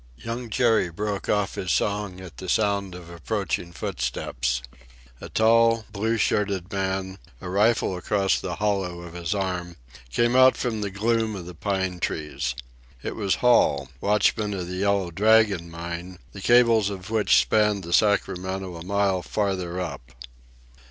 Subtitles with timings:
[0.17, 4.63] Young Jerry broke off his song at the sound of approaching footsteps,
[5.21, 9.75] A tall, blue shirted man, a rifle across the hollow of his arm,
[10.11, 12.55] came out from the gloom of the pine trees.
[13.03, 17.93] It was Hall, watchman of the Yellow Dragon mine, the cables of which spanned the
[17.93, 20.01] Sacramento a mile farther up.